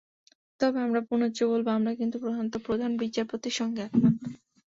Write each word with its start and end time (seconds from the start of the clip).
তবে 0.59 0.77
আমরা 0.81 1.01
পুনশ্চ 1.09 1.39
বলব, 1.51 1.67
আমরা 1.71 1.91
কিন্তু 1.95 2.17
প্রধানত 2.23 2.53
প্রধান 2.67 2.91
বিচারপতির 3.01 3.57
সঙ্গেই 3.59 3.85
একমত। 3.87 4.15